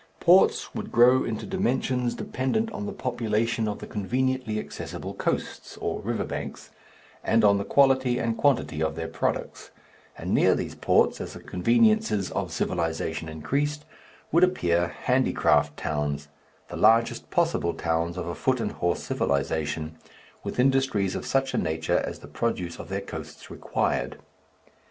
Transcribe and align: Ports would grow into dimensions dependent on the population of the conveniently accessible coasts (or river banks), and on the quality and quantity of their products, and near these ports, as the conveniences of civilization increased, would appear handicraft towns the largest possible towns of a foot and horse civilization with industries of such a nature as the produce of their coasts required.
Ports 0.19 0.73
would 0.73 0.91
grow 0.91 1.23
into 1.23 1.45
dimensions 1.45 2.15
dependent 2.15 2.71
on 2.71 2.87
the 2.87 2.91
population 2.91 3.67
of 3.67 3.77
the 3.77 3.85
conveniently 3.85 4.57
accessible 4.57 5.13
coasts 5.13 5.77
(or 5.77 5.99
river 6.01 6.23
banks), 6.23 6.71
and 7.23 7.43
on 7.45 7.59
the 7.59 7.63
quality 7.63 8.17
and 8.17 8.35
quantity 8.35 8.81
of 8.81 8.95
their 8.95 9.07
products, 9.07 9.69
and 10.17 10.33
near 10.33 10.55
these 10.55 10.73
ports, 10.73 11.21
as 11.21 11.33
the 11.33 11.39
conveniences 11.39 12.31
of 12.31 12.51
civilization 12.51 13.29
increased, 13.29 13.85
would 14.31 14.43
appear 14.43 14.87
handicraft 14.87 15.77
towns 15.77 16.29
the 16.69 16.75
largest 16.75 17.29
possible 17.29 17.75
towns 17.75 18.17
of 18.17 18.25
a 18.25 18.33
foot 18.33 18.59
and 18.59 18.71
horse 18.71 19.03
civilization 19.03 19.95
with 20.43 20.59
industries 20.59 21.13
of 21.13 21.27
such 21.27 21.53
a 21.53 21.59
nature 21.59 21.99
as 21.99 22.17
the 22.21 22.27
produce 22.27 22.79
of 22.79 22.89
their 22.89 23.01
coasts 23.01 23.51
required. 23.51 24.17